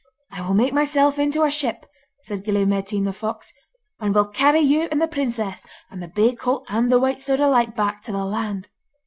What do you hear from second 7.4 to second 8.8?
Light, back to the land.